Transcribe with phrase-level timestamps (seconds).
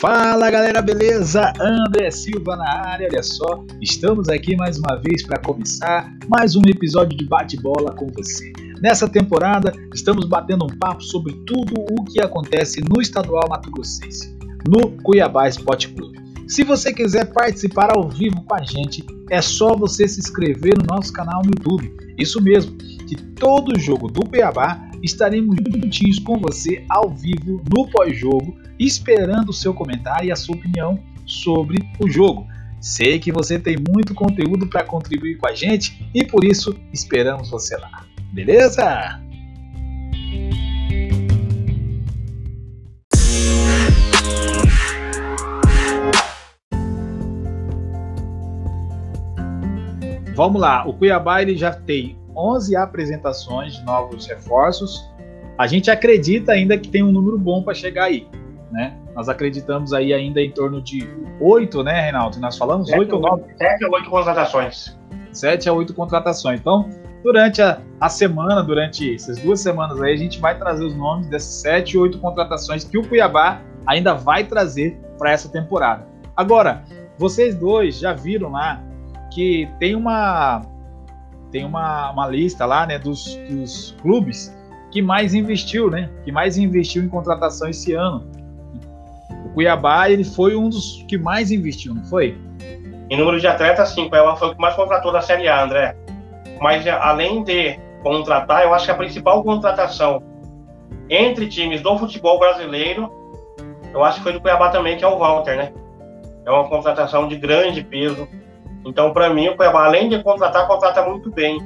[0.00, 1.52] Fala galera, beleza?
[1.60, 6.62] André Silva na área, olha só, estamos aqui mais uma vez para começar mais um
[6.66, 8.50] episódio de bate-bola com você.
[8.80, 14.34] Nessa temporada, estamos batendo um papo sobre tudo o que acontece no estadual Mato Grossense,
[14.68, 16.20] no Cuiabá Esporte Clube.
[16.46, 20.94] Se você quiser participar ao vivo com a gente, é só você se inscrever no
[20.94, 21.90] nosso canal no YouTube.
[22.18, 28.56] Isso mesmo, que todo jogo do Cuiabá estaremos juntinhos com você ao vivo no pós-jogo,
[28.78, 32.46] esperando o seu comentário e a sua opinião sobre o jogo.
[32.80, 37.48] Sei que você tem muito conteúdo para contribuir com a gente e por isso esperamos
[37.48, 38.04] você lá.
[38.32, 39.20] Beleza?
[50.34, 55.04] Vamos lá, o Cuiabá ele já tem 11 apresentações de novos reforços.
[55.58, 58.26] A gente acredita ainda que tem um número bom para chegar aí,
[58.70, 58.96] né?
[59.14, 61.06] Nós acreditamos aí ainda em torno de
[61.38, 62.40] 8, né, Reinaldo?
[62.40, 63.42] Nós falamos 8 ou 9?
[63.58, 64.98] 7 a 8 contratações.
[65.32, 66.60] 7 a 8 contratações.
[66.60, 66.88] Então,
[67.22, 71.26] durante a, a, semana, durante essas duas semanas aí, a gente vai trazer os nomes
[71.26, 76.06] dessas 7 ou 8 contratações que o Cuiabá ainda vai trazer para essa temporada.
[76.34, 76.82] Agora,
[77.18, 78.82] vocês dois já viram lá
[79.34, 80.62] que tem uma
[81.50, 84.56] tem uma, uma lista lá, né, dos, dos clubes
[84.90, 88.26] que mais investiu, né, que mais investiu em contratação esse ano.
[89.44, 92.38] O Cuiabá, ele foi um dos que mais investiu, não foi?
[93.10, 95.94] Em número de atletas, sim, o foi o que mais contratou da Série A, André.
[96.58, 100.22] Mas além de contratar, eu acho que a principal contratação
[101.10, 103.12] entre times do futebol brasileiro,
[103.92, 105.72] eu acho que foi do Cuiabá também, que é o Walter, né?
[106.46, 108.26] É uma contratação de grande peso,
[108.84, 111.60] então, para mim, o Cuiabá, além de contratar, contrata muito bem.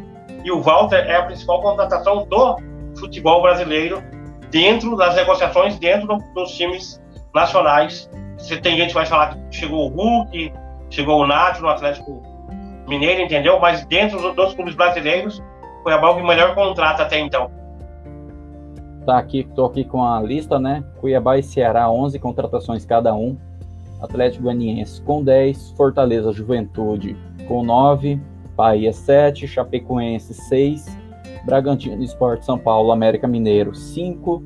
[0.44, 2.56] E o Walter é a principal contratação do
[2.98, 4.02] futebol brasileiro
[4.50, 7.02] dentro das negociações, dentro dos times
[7.34, 8.10] nacionais.
[8.38, 10.52] Você tem gente que vai falar que chegou o Hulk,
[10.90, 12.22] chegou o Nath no Atlético
[12.86, 13.58] Mineiro, entendeu?
[13.58, 15.42] Mas dentro dos clubes brasileiros,
[15.80, 17.50] o Cuiabá é o que melhor contrata até então.
[19.04, 20.84] Tá aqui, tô aqui com a lista, né?
[21.00, 23.38] Cuiabá e Ceará, 11 contratações cada um.
[24.00, 27.16] Atlético Goianiense com 10, Fortaleza Juventude
[27.48, 28.20] com 9,
[28.56, 30.86] Bahia 7, Chapecoense 6,
[31.44, 34.42] Bragantino Esporte São Paulo, América Mineiro 5,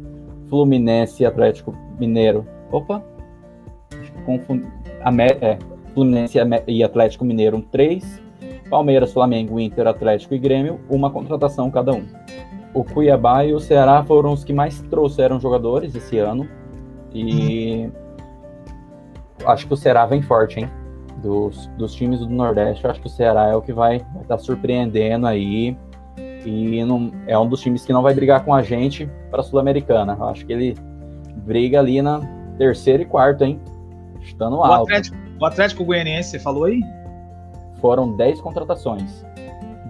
[0.49, 2.47] Fluminense e Atlético Mineiro.
[2.71, 3.03] Opa!
[4.27, 4.67] Confundi.
[5.41, 5.59] É,
[5.95, 8.23] Fluminense e Atlético Mineiro 3,
[8.69, 12.05] Palmeiras, Flamengo, Inter, Atlético e Grêmio, uma contratação cada um.
[12.73, 16.47] O Cuiabá e o Ceará foram os que mais trouxeram jogadores esse ano.
[17.13, 17.91] E
[19.47, 20.71] acho que o Ceará vem forte, hein?
[21.23, 24.39] Dos, dos times do Nordeste, acho que o Ceará é o que vai estar tá
[24.39, 25.77] surpreendendo aí.
[26.45, 29.43] E não, é um dos times que não vai brigar com a gente para a
[29.43, 30.17] Sul-Americana.
[30.25, 30.75] Acho que ele
[31.45, 32.21] briga ali na
[32.57, 33.61] terceiro e quarto, hein?
[34.23, 34.91] Estando o alto.
[34.91, 36.81] Atlético, o Atlético Goianiense, você falou aí?
[37.81, 39.25] Foram 10 contratações.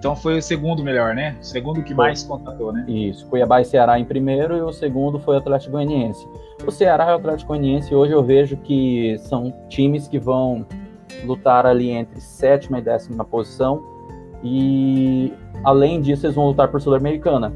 [0.00, 1.37] Então foi o segundo melhor, né?
[1.38, 2.87] O segundo que mais contratou, né?
[2.88, 3.27] Isso.
[3.27, 6.27] Cuiabá e Ceará em primeiro e o segundo foi o Atlético Goianiense.
[6.66, 10.65] O Ceará e o Atlético Goianiense hoje eu vejo que são times que vão
[11.22, 13.83] lutar ali entre sétima e décima posição
[14.43, 17.53] e além disso eles vão lutar por Sul-Americana.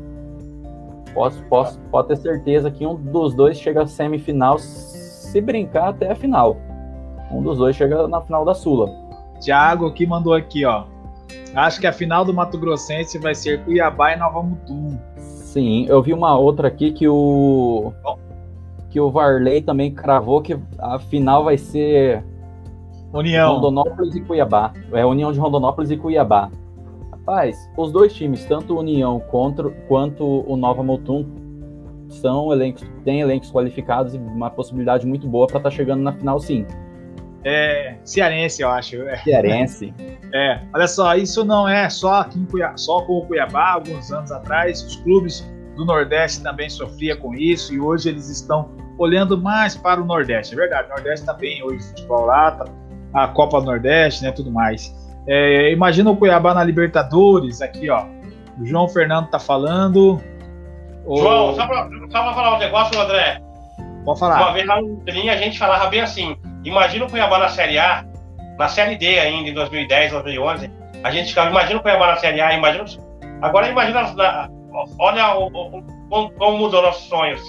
[1.14, 6.10] Posso, posso, pode ter certeza que um dos dois chega à semifinal, se brincar até
[6.10, 6.58] a final.
[7.32, 8.90] Um dos dois chega na final da Sula.
[9.40, 10.92] Thiago que mandou aqui, ó.
[11.54, 14.98] Acho que a final do Mato Grossense vai ser Cuiabá e Nova Mutum.
[15.16, 17.92] Sim, eu vi uma outra aqui que o
[18.90, 22.24] que o Varley também cravou que a final vai ser
[23.12, 24.72] União Rondonópolis e Cuiabá.
[24.92, 26.50] É União de Rondonópolis e Cuiabá.
[27.10, 31.24] Rapaz, os dois times, tanto União contra, quanto o Nova Mutum,
[32.08, 36.12] são elencos, têm elencos qualificados e uma possibilidade muito boa para estar tá chegando na
[36.12, 36.66] final, sim.
[37.44, 38.96] É, cearense, eu acho.
[39.22, 39.92] Cearense.
[40.32, 44.10] É, olha só, isso não é só aqui em Cuiabá, só com o Cuiabá, alguns
[44.10, 45.46] anos atrás, os clubes
[45.76, 50.54] do Nordeste também sofriam com isso e hoje eles estão olhando mais para o Nordeste.
[50.54, 52.64] É verdade, o Nordeste está bem hoje o futebol lá, tá,
[53.12, 54.94] a Copa do Nordeste, né, tudo mais.
[55.26, 58.06] É, imagina o Cuiabá na Libertadores, aqui, ó.
[58.58, 60.20] O João Fernando tá falando.
[61.06, 61.54] João, o...
[61.54, 63.40] só para falar um negócio, André.
[64.04, 64.42] Pode falar.
[64.42, 68.04] Uma vez lá no a gente falava bem assim: Imagina o Cuiabá na Série A,
[68.58, 70.70] na Série D ainda, em 2010, 2011.
[71.02, 72.84] A gente ficava, imagina o Cuiabá na Série A, imagina.
[73.42, 74.10] Agora imagina,
[74.98, 77.40] olha o, o, como, como mudou nossos sonhos.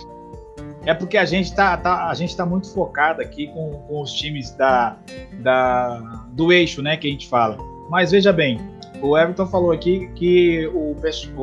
[0.86, 4.12] é porque a gente tá, tá, a gente tá muito focado aqui com, com os
[4.14, 4.98] times da,
[5.40, 5.98] da,
[6.30, 7.58] do eixo, né, que a gente fala.
[7.90, 8.60] Mas veja bem,
[9.02, 10.96] o Everton falou aqui que o,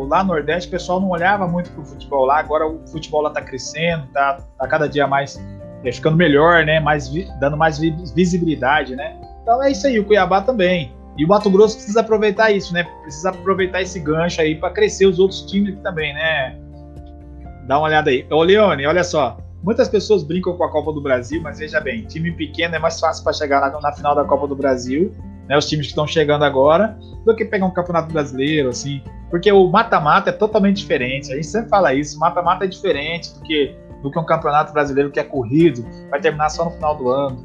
[0.07, 3.31] lá no Nordeste o pessoal não olhava muito pro futebol lá, agora o futebol lá
[3.31, 5.41] tá crescendo, tá, tá cada dia mais
[5.84, 7.79] é, ficando melhor, né, mais, dando mais
[8.14, 9.17] visibilidade, né.
[9.43, 10.94] Então é isso aí, o Cuiabá também.
[11.17, 12.84] E o Mato Grosso precisa aproveitar isso, né?
[13.02, 16.58] Precisa aproveitar esse gancho aí para crescer os outros times também, né?
[17.67, 18.26] Dá uma olhada aí.
[18.31, 19.37] Ô, Leone, olha só.
[19.62, 22.99] Muitas pessoas brincam com a Copa do Brasil, mas veja bem, time pequeno é mais
[22.99, 25.14] fácil para chegar na, na, final da Copa do Brasil,
[25.49, 25.56] né?
[25.56, 29.03] Os times que estão chegando agora, do que pegar um campeonato brasileiro, assim.
[29.31, 31.33] Porque o mata-mata é totalmente diferente.
[31.33, 32.19] A gente sempre fala isso.
[32.19, 36.49] Mata-mata é diferente do que, do que um campeonato brasileiro que é corrido, vai terminar
[36.50, 37.44] só no final do ano.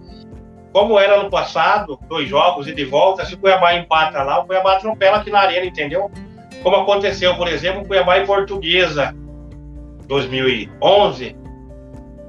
[0.74, 4.46] Como era no passado, dois jogos e de volta, se o Cuiabá empata lá, o
[4.46, 6.12] Cuiabá atropela aqui na arena, entendeu?
[6.62, 9.16] Como aconteceu, por exemplo, o Cuiabá e Portuguesa
[10.08, 11.36] 2011,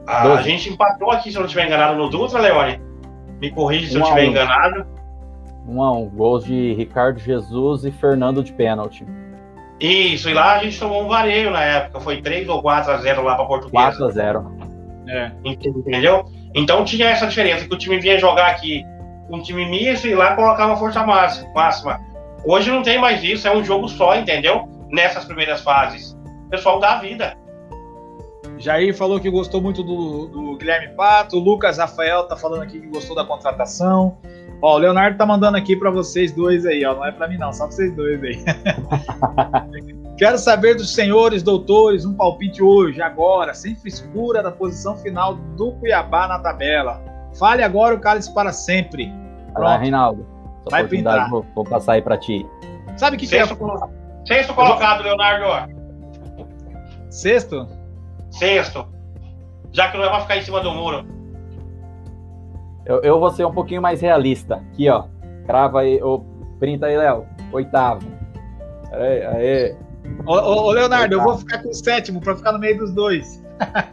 [0.07, 2.81] a, a gente empatou aqui, se eu não estiver enganado, no Dutra, Leone.
[3.41, 4.87] Me corrija se um eu estiver enganado.
[5.69, 6.09] Um a um.
[6.09, 9.05] Gols de Ricardo Jesus e Fernando de pênalti.
[9.79, 12.01] Isso, e lá a gente tomou um vareio na época.
[12.01, 13.99] Foi 3 ou 4 a 0 lá para Portuguesa.
[13.99, 14.59] 4 a 0
[15.09, 15.33] é.
[15.45, 16.25] Entendeu?
[16.55, 18.85] Então tinha essa diferença, que o time vinha jogar aqui
[19.31, 22.01] um time misto e lá colocava força máxima.
[22.45, 24.69] Hoje não tem mais isso, é um jogo só, entendeu?
[24.91, 26.17] Nessas primeiras fases.
[26.47, 27.37] O pessoal dá a vida.
[28.59, 31.37] Jair falou que gostou muito do, do Guilherme Pato.
[31.37, 34.19] O Lucas Rafael tá falando aqui que gostou da contratação.
[34.61, 36.95] Ó, o Leonardo tá mandando aqui para vocês dois aí, ó.
[36.95, 38.45] Não é para mim, não, só pra vocês dois aí.
[40.19, 45.73] Quero saber dos senhores doutores um palpite hoje, agora, sem frescura, da posição final do
[45.75, 47.01] Cuiabá na tabela.
[47.39, 49.13] Fale agora o cálice para sempre.
[49.53, 49.69] Pronto.
[49.69, 50.27] Vai, Reinaldo.
[50.69, 51.31] Vai pintar.
[51.31, 52.45] Vou, vou, passar aí para ti.
[52.97, 54.39] Sabe o que, Sexto, que é?
[54.39, 55.73] Sexto colocado, Leonardo.
[57.09, 57.78] Sexto?
[58.39, 58.87] Sexto.
[59.73, 61.05] Já que não é pra ficar em cima do muro.
[62.87, 64.57] Eu, eu vou ser um pouquinho mais realista.
[64.57, 65.05] Aqui, ó.
[65.47, 66.21] Crava aí, ô,
[66.59, 67.27] printa aí, Léo.
[67.53, 68.07] Oitavo.
[68.93, 69.77] Aê, aê.
[70.25, 71.21] Ô, ô, Leonardo, Oitavo.
[71.21, 73.45] eu vou ficar com o sétimo pra ficar no meio dos dois.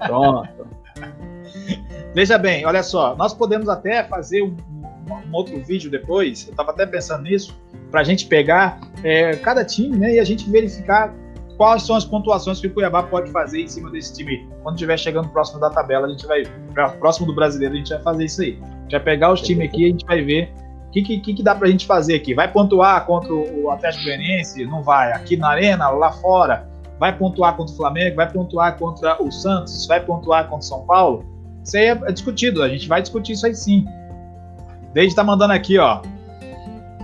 [0.06, 0.47] Pronto.
[2.15, 3.15] Veja bem, olha só.
[3.15, 4.56] Nós podemos até fazer um,
[5.09, 6.47] um outro vídeo depois.
[6.47, 7.59] Eu tava até pensando nisso.
[7.92, 10.15] Pra gente pegar é, cada time, né?
[10.15, 11.13] E a gente verificar
[11.57, 14.48] quais são as pontuações que o Cuiabá pode fazer em cima desse time.
[14.63, 16.44] Quando estiver chegando próximo da tabela, a gente vai,
[17.00, 18.60] próximo do brasileiro, a gente vai fazer isso aí.
[18.62, 20.54] A gente vai pegar os times aqui e a gente vai ver
[20.88, 22.34] o que, que, que, dá pra gente fazer aqui.
[22.34, 24.66] Vai pontuar contra o Atlético Goianiense?
[24.66, 25.12] Não vai.
[25.12, 26.69] Aqui na Arena, lá fora.
[27.00, 28.16] Vai pontuar contra o Flamengo?
[28.16, 29.86] Vai pontuar contra o Santos?
[29.88, 31.25] Vai pontuar contra o São Paulo?
[31.63, 32.63] Isso aí é, é discutido.
[32.63, 33.86] A gente vai discutir isso aí sim.
[34.94, 36.02] Desde tá mandando aqui, ó.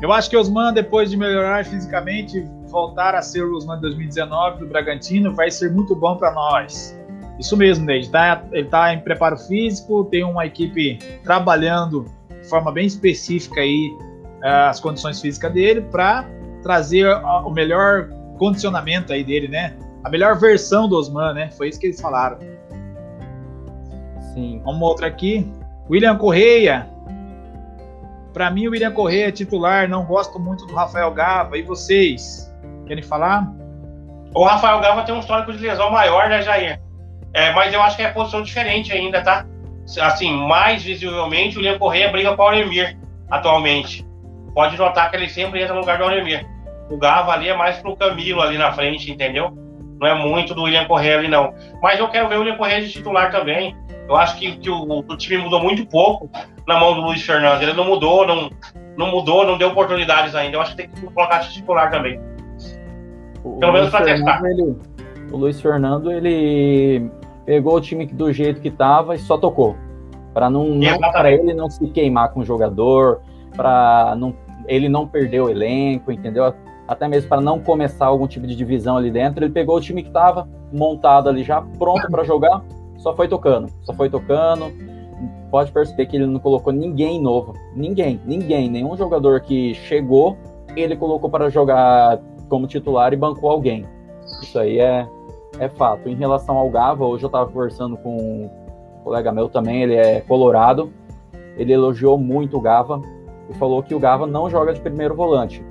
[0.01, 4.67] Eu acho que Osman, depois de melhorar fisicamente, voltar a ser o de 2019 do
[4.67, 6.97] Bragantino vai ser muito bom para nós.
[7.37, 8.09] Isso mesmo, Neide.
[8.09, 13.95] Tá, ele está em preparo físico, tem uma equipe trabalhando de forma bem específica aí
[14.43, 16.27] uh, as condições físicas dele para
[16.63, 19.75] trazer o melhor condicionamento aí dele, né?
[20.03, 21.51] A melhor versão do Osman, né?
[21.51, 22.37] Foi isso que eles falaram.
[24.33, 24.61] Sim.
[24.65, 25.51] Uma outra aqui.
[25.89, 26.87] William Correia.
[28.33, 29.89] Para mim, o William Correia é titular.
[29.89, 31.57] Não gosto muito do Rafael Gava.
[31.57, 32.50] E vocês?
[32.91, 33.47] Querem falar?
[34.35, 36.77] O Rafael Gava tem um histórico de lesão maior, né, Jair?
[37.33, 39.45] É, mas eu acho que é posição diferente ainda, tá?
[40.01, 42.99] Assim, mais visivelmente, o Liam Correia briga com o Auremir
[43.29, 44.05] atualmente.
[44.53, 46.45] Pode notar que ele sempre entra no lugar do Auremir.
[46.89, 49.57] O Gava ali é mais pro Camilo ali na frente, entendeu?
[49.97, 51.53] Não é muito do William Correia ali, não.
[51.81, 53.73] Mas eu quero ver o William Correia de titular também.
[54.09, 56.29] Eu acho que, que o, o, time mudou muito pouco
[56.67, 57.61] na mão do Luiz Fernando.
[57.61, 58.49] Ele não mudou, não,
[58.97, 60.57] não mudou, não deu oportunidades ainda.
[60.57, 62.19] Eu acho que tem que colocar titular também.
[63.55, 64.41] O Pelo menos para testar.
[64.45, 64.75] Ele,
[65.31, 67.09] o Luiz Fernando, ele
[67.45, 69.75] pegou o time do jeito que estava e só tocou.
[70.33, 73.21] Para não, não para ele não se queimar com o jogador,
[73.55, 74.33] para não
[74.67, 76.53] ele não perder o elenco, entendeu?
[76.87, 80.01] Até mesmo para não começar algum tipo de divisão ali dentro, ele pegou o time
[80.01, 82.61] que estava montado ali já pronto para jogar,
[82.97, 84.71] só foi tocando, só foi tocando.
[85.49, 90.37] Pode perceber que ele não colocou ninguém novo, ninguém, ninguém, nenhum jogador que chegou,
[90.75, 92.19] ele colocou para jogar
[92.51, 93.87] como titular e bancou alguém.
[94.41, 95.07] Isso aí é,
[95.57, 96.09] é fato.
[96.09, 98.49] Em relação ao Gava, hoje eu estava conversando com um
[99.05, 100.91] colega meu também, ele é colorado.
[101.55, 103.01] Ele elogiou muito o Gava
[103.49, 105.63] e falou que o Gava não joga de primeiro volante.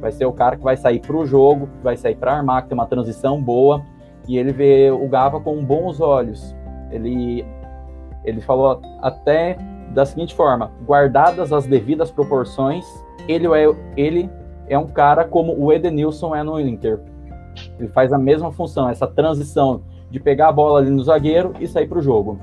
[0.00, 2.68] Vai ser o cara que vai sair para o jogo, vai sair para armar, que
[2.68, 3.82] tem uma transição boa.
[4.28, 6.54] E ele vê o Gava com bons olhos.
[6.92, 7.44] Ele,
[8.24, 9.58] ele falou até
[9.90, 12.86] da seguinte forma: guardadas as devidas proporções,
[13.26, 14.30] ele é, ele
[14.68, 17.00] é um cara como o Edenilson é no Inter.
[17.78, 21.66] Ele faz a mesma função, essa transição de pegar a bola ali no zagueiro e
[21.66, 22.38] sair para o jogo.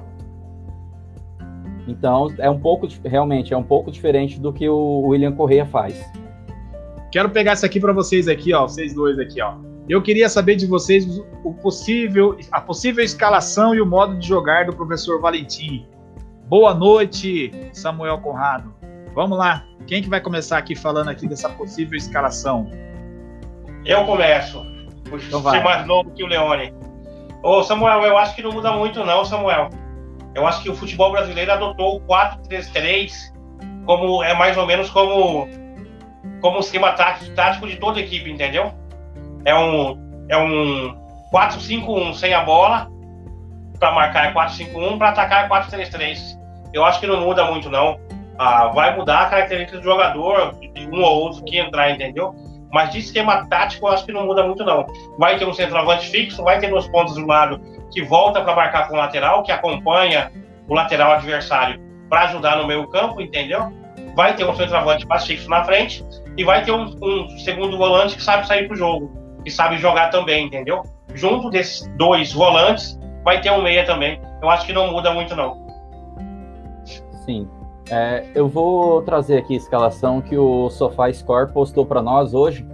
[1.87, 6.03] Então, é um pouco, realmente, é um pouco diferente do que o William Correia faz.
[7.11, 9.55] Quero pegar isso aqui para vocês aqui, ó, vocês dois aqui, ó.
[9.87, 14.65] Eu queria saber de vocês o possível, a possível escalação e o modo de jogar
[14.65, 15.85] do professor Valentim.
[16.47, 18.74] Boa noite, Samuel Conrado.
[19.15, 19.63] Vamos lá.
[19.87, 22.69] Quem que vai começar aqui falando aqui dessa possível escalação?
[23.85, 24.61] Eu começo.
[25.09, 26.73] Por então ser mais novo que o Leone.
[27.41, 29.69] Ô, Samuel, eu acho que não muda muito não, Samuel.
[30.33, 33.33] Eu acho que o futebol brasileiro adotou o 4-3-3
[33.85, 35.47] como é mais ou menos como
[36.41, 38.73] como um esquema tático de toda a equipe, entendeu?
[39.45, 40.93] É um é um
[41.31, 42.89] 4-5-1 sem a bola
[43.79, 46.17] para marcar é 4-5-1, para atacar é 4-3-3.
[46.73, 47.99] Eu acho que não muda muito não.
[48.37, 52.35] Ah, vai mudar a característica do jogador, de um ou outro que entrar, entendeu?
[52.71, 54.85] Mas de esquema tático, eu acho que não muda muito, não.
[55.17, 57.61] Vai ter um centroavante fixo, vai ter dois pontos do lado
[57.91, 60.31] que volta para marcar com o lateral, que acompanha
[60.67, 63.71] o lateral adversário para ajudar no meio campo, entendeu?
[64.15, 66.03] Vai ter um centroavante mais fixo na frente
[66.37, 69.11] e vai ter um, um segundo volante que sabe sair pro jogo,
[69.43, 70.83] que sabe jogar também, entendeu?
[71.13, 74.19] Junto desses dois volantes, vai ter um meia também.
[74.41, 75.65] Eu acho que não muda muito, não.
[77.25, 77.47] Sim.
[77.89, 82.65] É, eu vou trazer aqui a escalação que o Sofá Score postou para nós hoje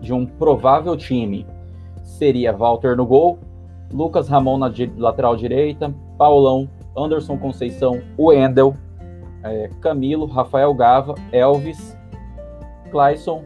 [0.00, 1.46] de um provável time.
[2.02, 3.38] Seria Walter no gol,
[3.92, 8.76] Lucas Ramon na lateral direita, Paulão, Anderson Conceição, Wendel,
[9.42, 11.96] é, Camilo, Rafael Gava, Elvis,
[12.90, 13.42] Clayson,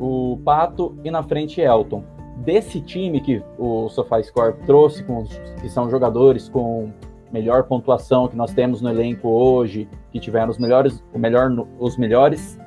[0.00, 2.02] o Pato e na frente Elton.
[2.38, 5.24] Desse time que o SofaScore trouxe, com,
[5.60, 6.90] que são jogadores com
[7.32, 11.96] melhor pontuação que nós temos no elenco hoje, que tiveram os melhores, o melhor, os
[11.96, 12.58] melhores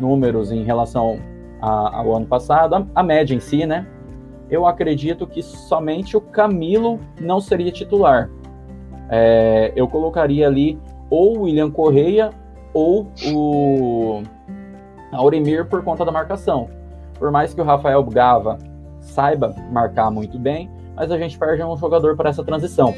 [0.00, 1.18] números em relação
[1.60, 3.86] a, ao ano passado, a, a média em si, né?
[4.48, 8.30] Eu acredito que somente o Camilo não seria titular.
[9.08, 10.78] É, eu colocaria ali
[11.10, 12.30] ou o William Correia
[12.72, 14.22] ou o
[15.12, 16.68] Auremir por conta da marcação.
[17.18, 18.58] Por mais que o Rafael Gava
[19.00, 22.94] saiba marcar muito bem, mas a gente perde um jogador para essa transição.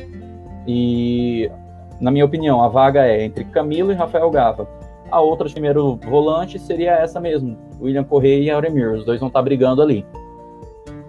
[0.70, 1.50] E,
[1.98, 4.68] na minha opinião, a vaga é entre Camilo e Rafael Gava.
[5.10, 8.92] A outra primeiro volante seria essa mesmo, William Correia e Auremir.
[8.92, 10.04] Os dois vão estar tá brigando ali.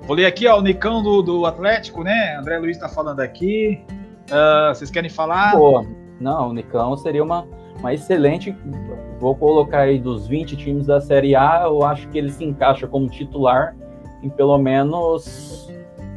[0.04, 2.38] Vou ler aqui, ó, o Nicão do, do Atlético, né?
[2.38, 3.84] André Luiz está falando aqui.
[4.32, 5.52] Uh, vocês querem falar?
[5.52, 5.86] Pô,
[6.22, 7.46] não, o Nicão seria uma,
[7.78, 8.56] uma excelente.
[9.20, 12.88] Vou colocar aí dos 20 times da Série A, eu acho que ele se encaixa
[12.88, 13.76] como titular
[14.24, 15.70] em pelo menos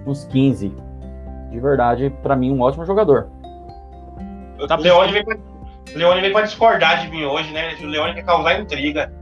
[0.06, 0.91] uns 15
[1.52, 3.28] de verdade, para mim, um ótimo jogador.
[4.66, 5.37] Tá o Leone veio, pra,
[5.94, 7.75] Leone veio pra discordar de mim hoje, né?
[7.80, 9.12] O Leone quer causar intriga.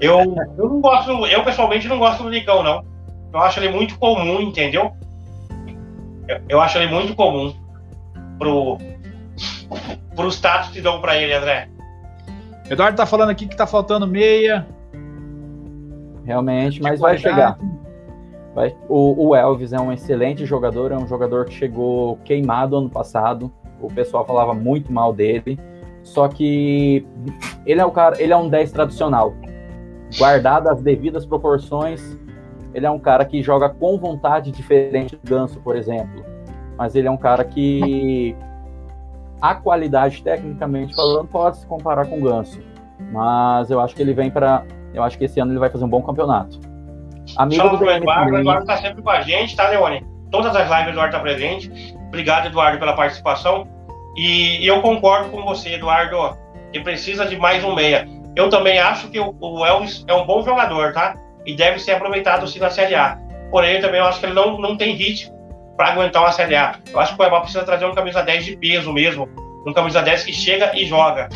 [0.00, 0.20] Eu,
[0.58, 2.84] eu não gosto, eu pessoalmente não gosto do Nicão, não.
[3.32, 4.92] Eu acho ele muito comum, entendeu?
[6.28, 7.54] Eu, eu acho ele muito comum
[8.38, 8.78] pro,
[10.14, 11.68] pro status que dão pra ele, André.
[12.68, 14.66] Eduardo tá falando aqui que tá faltando meia.
[16.24, 17.58] Realmente, mas vai chegar.
[18.54, 18.76] Vai.
[18.88, 23.52] O, o, Elvis é um excelente jogador, é um jogador que chegou queimado ano passado.
[23.80, 25.58] O pessoal falava muito mal dele.
[26.04, 27.04] Só que
[27.66, 29.34] ele é o cara, ele é um 10 tradicional.
[30.16, 32.16] Guardado as devidas proporções,
[32.72, 36.24] ele é um cara que joga com vontade diferente do Ganso, por exemplo.
[36.76, 38.36] Mas ele é um cara que
[39.40, 42.60] a qualidade tecnicamente falando pode se comparar com o Ganso.
[43.12, 45.84] Mas eu acho que ele vem para, eu acho que esse ano ele vai fazer
[45.84, 46.73] um bom campeonato.
[47.36, 50.04] Amigo Fala pro Eduardo, o Eduardo tá sempre com a gente, tá, Leone?
[50.30, 51.94] Todas as lives o Eduardo tá presente.
[52.08, 53.66] Obrigado, Eduardo, pela participação.
[54.16, 56.36] E eu concordo com você, Eduardo,
[56.72, 58.08] que precisa de mais um meia.
[58.36, 61.16] Eu também acho que o Elvis é um bom jogador, tá?
[61.46, 63.18] E deve ser aproveitado sim na Série A.
[63.50, 65.34] Porém, também eu acho que ele não, não tem ritmo
[65.76, 66.76] para aguentar uma Série A.
[66.92, 69.28] Eu acho que o Cuiabá precisa trazer um camisa 10 de peso mesmo.
[69.66, 71.28] Um camisa 10 que chega e joga.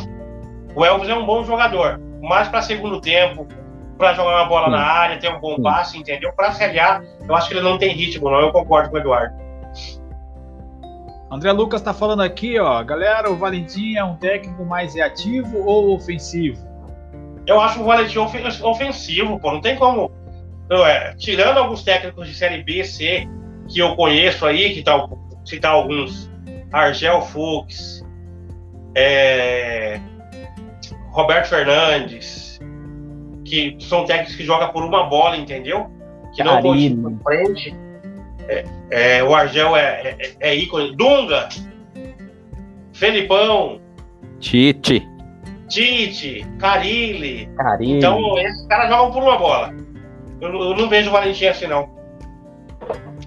[0.75, 3.47] O Elvis é um bom jogador, mas para segundo tempo,
[3.99, 6.33] para jogar uma bola na área, ter um bom passe, entendeu?
[6.33, 8.41] Para A, eu acho que ele não tem ritmo, não.
[8.41, 9.37] Eu concordo com o Eduardo.
[11.31, 15.95] André Lucas está falando aqui, ó, galera, o Valentim é um técnico mais reativo ou
[15.95, 16.67] ofensivo?
[17.47, 20.11] Eu acho o Valentim ofensivo, pô, não tem como.
[20.71, 23.29] É, tirando alguns técnicos de série B, C,
[23.69, 25.07] que eu conheço aí, que tá,
[25.45, 26.31] citar alguns,
[26.73, 28.03] Argel Fux,
[28.95, 30.01] é,
[31.11, 32.48] Roberto Fernandes,
[33.49, 35.91] que são técnicos que jogam por uma bola, entendeu?
[36.35, 37.75] Que não continuam pra frente.
[38.49, 40.95] É, é, o Argel é, é, é, ícone.
[40.97, 41.49] Dunga,
[42.93, 43.81] Felipão,
[44.41, 45.07] Tite,
[45.69, 47.49] Tite, Carilli.
[47.57, 47.99] Carilli.
[47.99, 49.75] Então, esses caras jogam por uma bola.
[50.41, 51.91] Eu, eu não vejo o Valentim assim, não.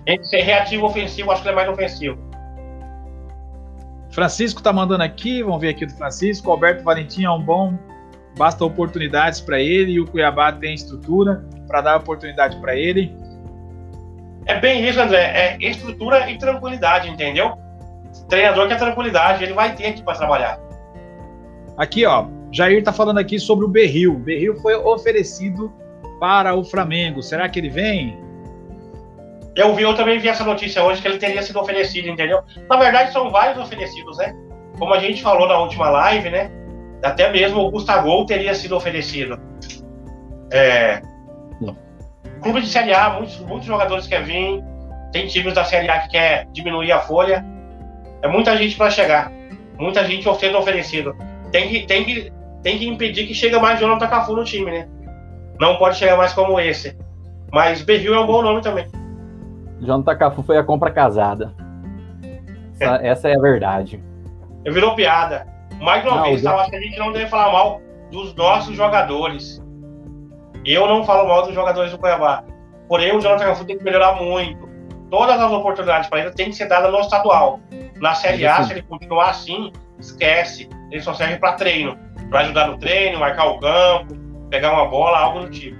[0.07, 2.17] Entre ser reativo ofensivo, acho que ele é mais ofensivo.
[4.11, 6.51] Francisco tá mandando aqui, vamos ver aqui do Francisco.
[6.51, 7.77] Alberto Valentim é um bom,
[8.37, 13.15] basta oportunidades para ele e o Cuiabá tem estrutura para dar oportunidade para ele.
[14.45, 15.21] É bem isso, André.
[15.21, 17.57] É estrutura e tranquilidade, entendeu?
[18.27, 20.59] treinador quer tranquilidade, ele vai ter aqui para trabalhar.
[21.77, 24.15] Aqui, ó, Jair tá falando aqui sobre o Berril.
[24.15, 25.71] O Berril foi oferecido
[26.19, 27.21] para o Flamengo.
[27.21, 28.17] Será que ele vem?
[29.55, 32.41] Eu vi, eu também vi essa notícia hoje que ele teria sido oferecido, entendeu?
[32.69, 34.33] Na verdade, são vários oferecidos, né?
[34.77, 36.51] Como a gente falou na última live, né?
[37.03, 39.39] Até mesmo o Gustavo teria sido oferecido.
[40.51, 41.01] É...
[42.41, 44.63] Clube de Série A, muitos, muitos jogadores querem vir.
[45.11, 47.45] Tem times da Série A que quer diminuir a folha.
[48.21, 49.31] É muita gente para chegar.
[49.77, 51.15] Muita gente sendo oferecido.
[51.51, 52.31] Tem que, tem, que,
[52.63, 54.87] tem que impedir que chegue mais Jonathan Cafu no time, né?
[55.59, 56.97] Não pode chegar mais como esse.
[57.51, 58.87] Mas Berril é um bom nome também.
[59.81, 61.53] Jonathan Cafu foi a compra casada.
[62.79, 63.07] Essa, é.
[63.07, 64.03] essa é a verdade.
[64.65, 65.45] Virou piada.
[65.81, 66.43] Mais uma não, vez.
[66.43, 66.55] Tá?
[66.55, 69.61] acho que a gente não deve falar mal dos nossos jogadores.
[70.63, 72.43] Eu não falo mal dos jogadores do Cuiabá.
[72.87, 74.69] Porém, o Jonathan Cafu tem que melhorar muito.
[75.09, 77.59] Todas as oportunidades para ele têm que ser dadas no estadual.
[77.99, 80.69] Na Série A, se ele continuar assim, esquece.
[80.91, 81.97] Ele só serve para treino.
[82.29, 84.15] Para ajudar no treino, marcar o campo,
[84.49, 85.79] pegar uma bola, algo do tipo.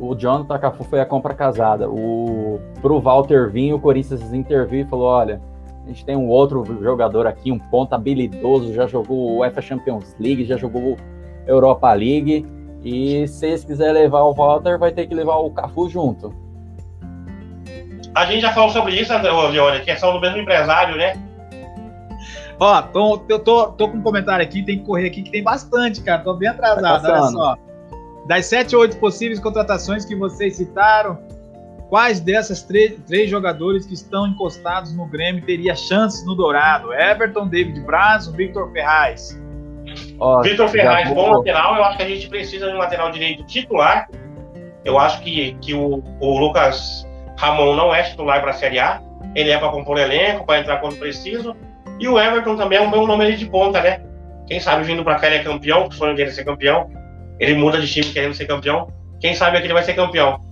[0.00, 1.88] O Jonathan Cafu foi a compra casada.
[1.88, 5.40] O, pro Walter vir, o Corinthians interviu e falou: olha,
[5.86, 10.16] a gente tem um outro jogador aqui, um ponta habilidoso, já jogou o UEFA Champions
[10.18, 10.96] League, já jogou
[11.46, 12.44] Europa League.
[12.82, 16.34] E se eles quiserem levar o Walter, vai ter que levar o Cafu junto.
[18.16, 21.14] A gente já falou sobre isso, André, Leone, que são do mesmo empresário, né?
[22.58, 25.42] Ó, tô, eu tô, tô com um comentário aqui, tem que correr aqui, que tem
[25.42, 26.22] bastante, cara.
[26.22, 27.56] Tô bem atrasado, tá olha só.
[28.26, 31.18] Das sete ou oito possíveis contratações que vocês citaram,
[31.88, 36.92] quais dessas três, jogadores que estão encostados no Grêmio teria chances no Dourado?
[36.92, 39.40] Everton, David Braz ou Victor Ferraz?
[40.18, 41.76] Ó, Victor Ferraz, bom lateral.
[41.76, 44.08] Eu acho que a gente precisa de um lateral direito titular.
[44.84, 47.06] Eu acho que, que o, o Lucas
[47.38, 49.02] Ramon não é titular para a Série A,
[49.34, 51.56] ele é para compor elenco, para entrar quando preciso.
[51.98, 54.02] E o Everton também é um bom nome ali de ponta, né?
[54.46, 56.88] Quem sabe vindo para cá ele é campeão, o sonho dele é ser campeão.
[57.38, 58.88] Ele muda de time querendo ser campeão.
[59.20, 60.45] Quem sabe aqui ele vai ser campeão.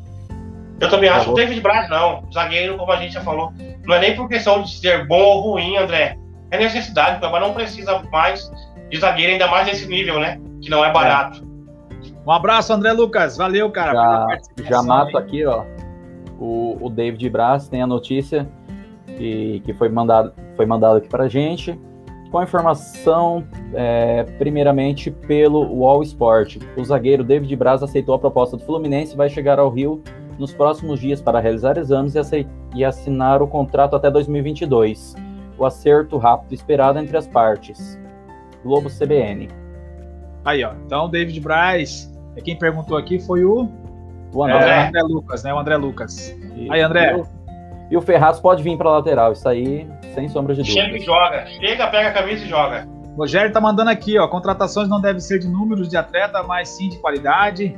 [0.81, 2.29] Eu também acho que o David Braz não.
[2.33, 3.53] Zagueiro, como a gente já falou,
[3.85, 6.19] não é nem por questão de ser bom ou ruim, André.
[6.51, 8.51] É necessidade, o Cuiabá não precisa mais
[8.91, 10.41] de zagueiro, ainda mais nesse nível, né?
[10.63, 11.43] Que não é barato.
[12.27, 13.37] Um abraço, André Lucas.
[13.37, 13.93] Valeu, cara.
[13.93, 15.65] Já, já mato aqui, ó
[16.39, 18.49] o, o David Braz tem a notícia
[19.17, 21.79] que, que foi, mandado, foi mandado aqui para a gente,
[22.31, 26.59] com a informação, é, primeiramente, pelo Wall Sport.
[26.77, 30.03] O zagueiro David Braz aceitou a proposta do Fluminense e vai chegar ao Rio
[30.38, 35.14] nos próximos dias para realizar exames e, e assinar o contrato até 2022.
[35.59, 37.99] O acerto rápido esperado entre as partes.
[38.62, 39.49] Globo CBN.
[40.44, 40.73] Aí, ó.
[40.85, 43.68] Então, David Braz, é quem perguntou aqui foi o
[44.35, 44.88] o André, é.
[44.88, 45.55] André Lucas, né?
[45.55, 46.37] O André Lucas.
[46.57, 47.12] E, aí, André.
[47.12, 47.27] E o,
[47.92, 50.81] e o Ferraz pode vir para lateral, isso aí, sem sombra de dúvida.
[50.81, 51.47] Chega e joga.
[51.47, 52.88] Chega, pega a camisa e joga.
[53.14, 54.27] O Rogério tá mandando aqui, ó.
[54.27, 57.77] Contratações não devem ser de números de atleta, mas sim de qualidade.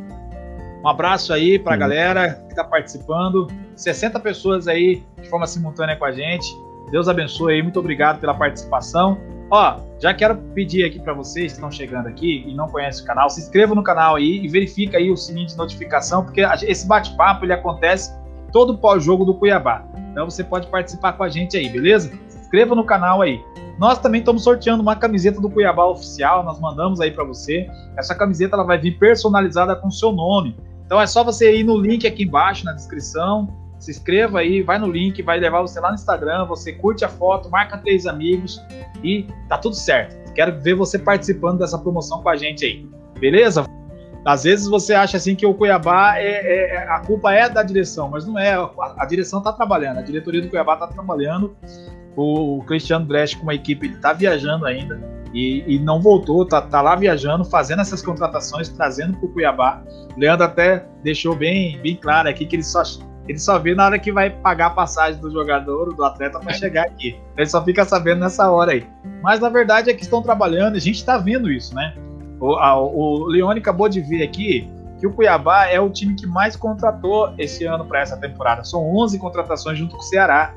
[0.86, 1.78] Um abraço aí pra hum.
[1.80, 3.48] galera que tá participando.
[3.74, 6.46] 60 pessoas aí de forma simultânea com a gente.
[6.92, 7.62] Deus abençoe aí.
[7.62, 9.18] Muito obrigado pela participação.
[9.50, 13.06] Ó, já quero pedir aqui para vocês que estão chegando aqui e não conhecem o
[13.06, 16.86] canal, se inscreva no canal aí e verifica aí o sininho de notificação, porque esse
[16.86, 18.16] bate-papo ele acontece
[18.52, 19.84] todo pós-jogo do Cuiabá.
[20.12, 22.12] Então você pode participar com a gente aí, beleza?
[22.28, 23.40] Se inscreva no canal aí.
[23.76, 27.68] Nós também estamos sorteando uma camiseta do Cuiabá oficial, nós mandamos aí para você.
[27.96, 30.56] Essa camiseta ela vai vir personalizada com o seu nome.
[30.86, 34.78] Então é só você ir no link aqui embaixo na descrição, se inscreva aí, vai
[34.78, 38.62] no link, vai levar você lá no Instagram, você curte a foto, marca três amigos
[39.02, 40.32] e tá tudo certo.
[40.32, 43.66] Quero ver você participando dessa promoção com a gente aí, beleza?
[44.24, 47.62] Às vezes você acha assim que o Cuiabá é, é, é a culpa é da
[47.62, 48.54] direção, mas não é.
[48.54, 51.56] A, a direção tá trabalhando, a diretoria do Cuiabá tá trabalhando.
[52.16, 54.98] O, o Cristiano Brecht com a equipe ele tá viajando ainda
[55.36, 59.82] e, e, não voltou, tá, tá lá viajando, fazendo essas contratações, trazendo para o Cuiabá.
[60.16, 62.82] O Leandro até deixou bem, bem claro aqui que ele só
[63.28, 66.54] ele só vê na hora que vai pagar a passagem do jogador, do atleta, para
[66.54, 67.20] chegar aqui.
[67.36, 68.86] Ele só fica sabendo nessa hora aí.
[69.20, 71.94] Mas na verdade é que estão trabalhando, a gente está vendo isso, né?
[72.40, 76.26] O, a, o Leone acabou de ver aqui que o Cuiabá é o time que
[76.26, 78.64] mais contratou esse ano para essa temporada.
[78.64, 80.54] São 11 contratações junto com o Ceará.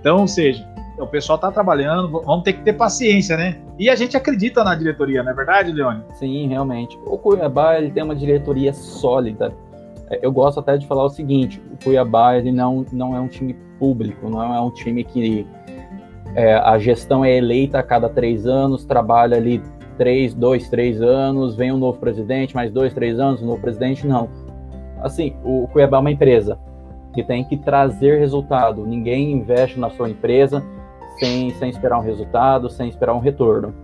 [0.00, 0.66] Então, ou seja,
[0.98, 3.58] o pessoal está trabalhando, vamos ter que ter paciência, né?
[3.78, 6.02] E a gente acredita na diretoria, não é verdade, Leone?
[6.14, 6.98] Sim, realmente.
[7.04, 9.52] O Cuiabá ele tem uma diretoria sólida
[10.10, 13.28] é, eu gosto até de falar o seguinte: o Cuiabá ele não, não é um
[13.28, 15.46] time público, não é um time que
[16.34, 19.62] é, a gestão é eleita a cada três anos, trabalha ali
[19.98, 24.06] três, dois, três anos, vem um novo presidente, mais dois, três anos, um novo presidente,
[24.06, 24.28] não.
[25.02, 26.58] Assim, o Cuiabá é uma empresa
[27.14, 28.86] que tem que trazer resultado.
[28.86, 30.62] Ninguém investe na sua empresa
[31.18, 33.74] sem, sem esperar um resultado, sem esperar um retorno.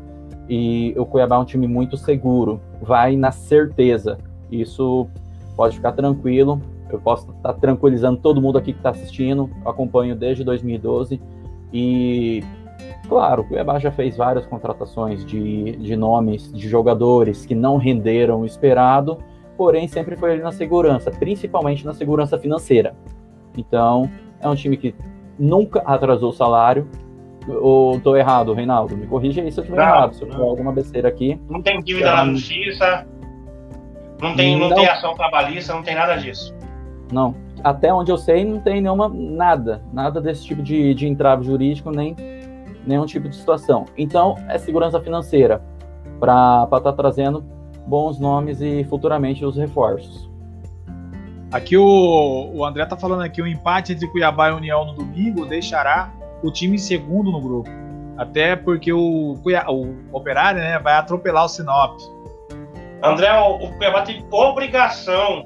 [0.49, 4.19] E o Cuiabá é um time muito seguro, vai na certeza.
[4.51, 5.07] Isso
[5.57, 6.61] pode ficar tranquilo.
[6.91, 9.49] Eu posso estar tranquilizando todo mundo aqui que está assistindo.
[9.65, 11.21] Acompanho desde 2012
[11.73, 12.43] e
[13.09, 18.41] Claro, o Cuiabá já fez várias contratações de, de nomes de jogadores que não renderam
[18.41, 19.19] o esperado,
[19.57, 22.95] porém sempre foi ali na segurança, principalmente na segurança financeira.
[23.57, 24.95] Então, é um time que
[25.39, 26.89] nunca atrasou o salário.
[27.49, 28.97] Ou tô errado, Reinaldo?
[28.97, 31.41] Me corrija aí se eu estiver errado, se eu tiver alguma besteira aqui.
[31.49, 33.07] Não tem dívida então, na justiça,
[34.21, 36.55] não tem, não, não tem ação trabalhista, não tem nada disso.
[37.13, 37.35] Não.
[37.65, 41.91] Até onde eu sei, não tem nenhuma, nada, nada desse tipo de, de entrave jurídico,
[41.91, 42.17] nem
[42.87, 43.85] nenhum tipo de situação.
[43.97, 45.63] Então, é segurança financeira
[46.21, 47.45] para estar tá trazendo
[47.87, 50.31] bons nomes e futuramente os reforços.
[51.53, 55.45] Aqui o, o André tá falando aqui, o empate entre Cuiabá e União no domingo
[55.45, 56.11] deixará
[56.43, 57.71] o time em segundo no grupo.
[58.17, 61.99] Até porque o, o Operário né, vai atropelar o Sinop.
[63.03, 65.45] André, o, o Cuiabá tem obrigação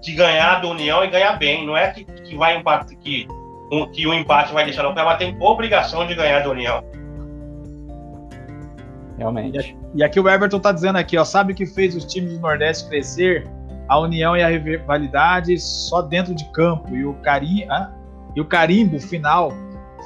[0.00, 1.66] de ganhar do União e ganhar bem.
[1.66, 3.26] Não é que, que vai empate, que
[3.70, 6.82] um, que o empate vai deixar no pé, mas tem obrigação de ganhar do União.
[9.18, 9.76] Realmente.
[9.94, 12.40] E aqui o Everton tá dizendo aqui, ó, sabe o que fez os times do
[12.40, 13.46] Nordeste crescer?
[13.86, 17.90] A união e a rivalidade só dentro de campo e o carinho, ah,
[18.34, 19.52] e o carimbo final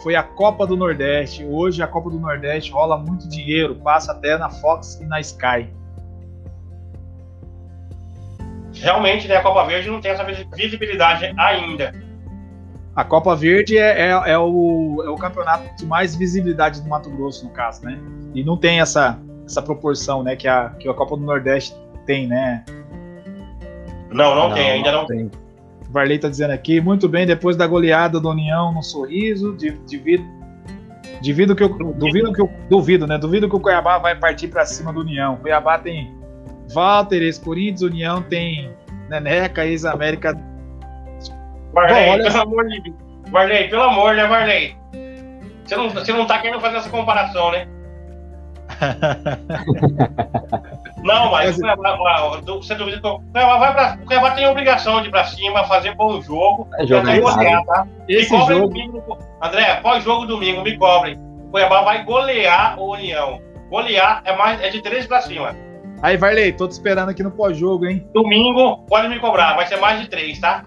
[0.02, 1.44] foi a Copa do Nordeste.
[1.44, 5.68] Hoje a Copa do Nordeste rola muito dinheiro, passa até na Fox e na Sky.
[8.74, 11.92] Realmente, né, a Copa Verde não tem essa visibilidade ainda.
[12.94, 17.11] A Copa Verde é, é, é, o, é o campeonato de mais visibilidade do Mato
[17.11, 17.98] Grosso, no caso, né?
[18.35, 21.74] E não tem essa, essa proporção, né, que a, que a Copa do Nordeste
[22.07, 22.64] tem, né?
[24.11, 25.26] Não, não, não tem, ainda não, não tem.
[25.26, 25.30] O
[25.94, 30.24] Varley tá dizendo aqui, muito bem, depois da goleada do União no sorriso, divido,
[31.22, 33.16] divido que eu, duvido que eu, duvido, né?
[33.16, 35.37] Duvido que o Cuiabá vai partir para cima do União.
[35.37, 36.12] Cuiabá tem
[36.74, 38.72] Walter, ex-Corinthians, União tem
[39.09, 40.37] Neneca, ex-América
[41.72, 42.96] Marley, Bom, pelo amor de Deus.
[43.30, 44.76] Marley, pelo amor, né, Marley?
[45.64, 47.68] Você não, você não tá querendo fazer essa comparação, né?
[51.05, 51.57] não, mas
[52.47, 53.99] você duvida que o Cuiabá vai pra.
[54.03, 56.67] O Cuiabá tem a obrigação de ir pra cima, fazer bom jogo.
[56.79, 57.87] É jogo é golear, tá?
[58.09, 58.69] Esse me jogo...
[58.69, 59.19] domingo.
[59.43, 61.19] André, pós-jogo domingo, me cobrem.
[61.47, 63.38] O Cuiabá vai golear o União.
[63.69, 65.55] Golear é, mais, é de três pra cima.
[66.03, 68.07] Aí, Varley, tô te esperando aqui no pós-jogo, hein?
[68.12, 70.64] Domingo, pode me cobrar, vai ser mais de três, tá?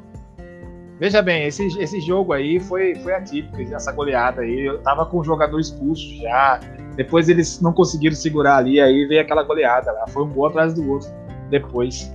[0.99, 4.65] Veja bem, esse, esse jogo aí foi, foi atípico, essa goleada aí.
[4.65, 6.59] Eu tava com o jogador expulso já.
[6.95, 10.07] Depois eles não conseguiram segurar ali, aí veio aquela goleada lá.
[10.07, 11.09] Foi um gol atrás do outro
[11.49, 12.11] depois.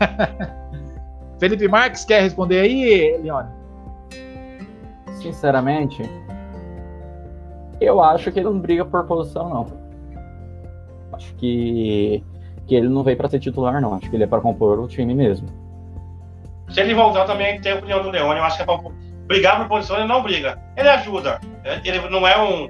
[1.38, 3.50] Felipe Marques quer responder aí, Leone?
[5.20, 6.02] Sinceramente,
[7.80, 9.66] eu acho que ele não briga por posição, não.
[11.12, 12.24] Acho que,
[12.66, 13.94] que ele não veio para ser titular, não.
[13.94, 15.63] Acho que ele é para compor o time mesmo.
[16.68, 18.78] Se ele voltar também tem a opinião do Leone, eu acho que é pra
[19.26, 20.58] brigar por posição, ele não briga.
[20.76, 21.40] Ele ajuda.
[21.84, 22.68] Ele não é um.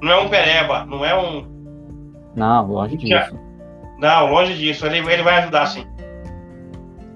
[0.00, 1.46] Não é um pereba, não é um.
[2.34, 3.38] Não, longe disso.
[3.98, 4.86] Não, longe disso.
[4.86, 5.84] Ele, ele vai ajudar sim.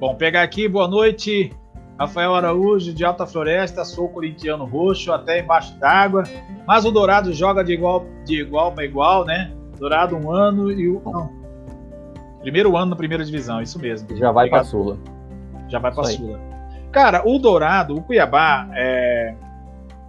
[0.00, 1.52] Bom, pegar aqui, boa noite.
[1.98, 6.24] Rafael Araújo, de Alta Floresta, sou corintiano roxo, até embaixo d'água.
[6.66, 9.52] Mas o Dourado joga de igual, de igual para igual, né?
[9.78, 11.00] Dourado um ano e o.
[11.04, 11.30] Não.
[12.40, 14.16] Primeiro ano na primeira divisão, isso mesmo.
[14.16, 14.98] Já vai para Sula
[15.72, 16.38] já vai para Sula.
[16.92, 19.34] Cara, o Dourado, o Cuiabá, é...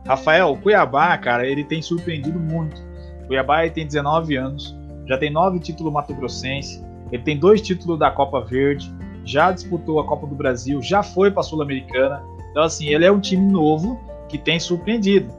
[0.05, 2.83] Rafael, o Cuiabá, cara, ele tem surpreendido muito.
[3.23, 7.97] O Cuiabá ele tem 19 anos, já tem nove títulos mato-grossense, ele tem dois títulos
[7.97, 12.21] da Copa Verde, já disputou a Copa do Brasil, já foi para a Sul-Americana.
[12.51, 13.97] Então, assim, ele é um time novo
[14.27, 15.33] que tem surpreendido.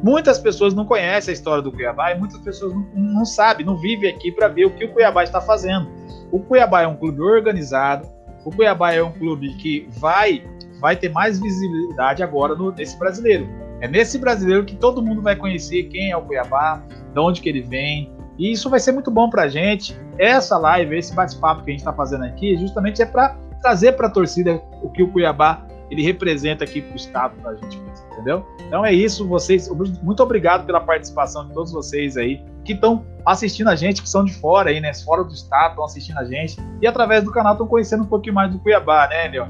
[0.00, 3.76] Muitas pessoas não conhecem a história do Cuiabá e muitas pessoas não, não sabem, não
[3.76, 5.88] vivem aqui para ver o que o Cuiabá está fazendo.
[6.30, 8.06] O Cuiabá é um clube organizado,
[8.46, 10.44] o Cuiabá é um clube que vai,
[10.80, 13.48] vai ter mais visibilidade agora no, nesse brasileiro.
[13.80, 16.80] É nesse brasileiro que todo mundo vai conhecer quem é o Cuiabá,
[17.12, 18.14] de onde que ele vem.
[18.38, 19.98] E isso vai ser muito bom para a gente.
[20.16, 24.06] Essa live, esse bate-papo que a gente está fazendo aqui, justamente é para trazer para
[24.06, 27.80] a torcida o que o Cuiabá ele representa aqui para o estado, para a gente,
[28.12, 28.46] entendeu?
[28.68, 29.68] Então é isso, vocês,
[30.02, 34.24] muito obrigado pela participação de todos vocês aí que estão assistindo a gente, que são
[34.24, 34.92] de fora aí, né?
[34.92, 36.56] Fora do estado, estão assistindo a gente.
[36.80, 39.48] E através do canal estão conhecendo um pouquinho mais do Cuiabá, né, Leon?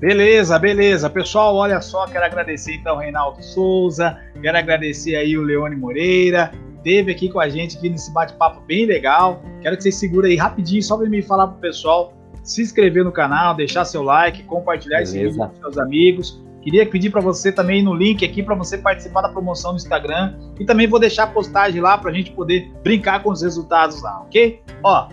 [0.00, 1.10] Beleza, beleza.
[1.10, 6.50] Pessoal, olha só, quero agradecer então o Reinaldo Souza, quero agradecer aí o Leone Moreira,
[6.82, 9.42] teve aqui com a gente aqui nesse bate-papo bem legal.
[9.60, 13.12] Quero que vocês segurem aí rapidinho, só para me falar pro pessoal se inscrever no
[13.12, 15.18] canal, deixar seu like, compartilhar Beleza.
[15.18, 16.42] esse vídeo com seus amigos.
[16.62, 20.34] Queria pedir para você também no link aqui para você participar da promoção no Instagram
[20.58, 24.02] e também vou deixar a postagem lá para a gente poder brincar com os resultados
[24.02, 24.62] lá, ok?
[24.82, 25.08] Ó,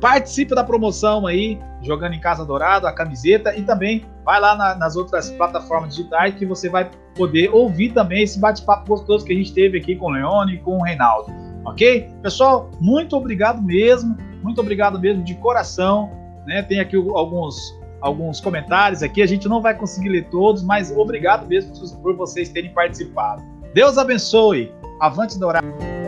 [0.00, 4.74] participe da promoção aí, jogando em Casa Dourado, a camiseta e também vai lá na,
[4.76, 9.36] nas outras plataformas digitais que você vai poder ouvir também esse bate-papo gostoso que a
[9.36, 11.32] gente teve aqui com o Leone e com o Reinaldo,
[11.64, 12.08] ok?
[12.22, 16.12] Pessoal, muito obrigado mesmo, muito obrigado mesmo de coração,
[16.46, 16.62] né?
[16.62, 19.22] Tem aqui alguns alguns comentários aqui.
[19.22, 23.42] A gente não vai conseguir ler todos, mas obrigado mesmo por vocês terem participado.
[23.74, 24.72] Deus abençoe.
[25.00, 26.07] Avante Dourado.